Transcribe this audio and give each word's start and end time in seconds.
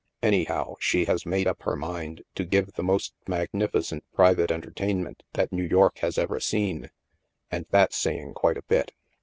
Anyhow, 0.23 0.77
she 0.79 1.05
has 1.05 1.27
made 1.27 1.45
up 1.47 1.61
her 1.61 1.75
mind 1.75 2.23
to 2.33 2.43
give 2.43 2.73
the 2.73 2.81
most 2.81 3.13
magnificent 3.27 4.03
private 4.15 4.49
enter 4.49 4.71
tainment 4.71 5.19
that 5.33 5.51
New 5.53 5.61
York 5.67 5.99
has 5.99 6.17
ever 6.17 6.39
seen— 6.39 6.89
and 7.51 7.67
that's 7.69 7.97
saying 7.97 8.33
quite 8.33 8.57
a 8.57 8.63
bit. 8.63 8.93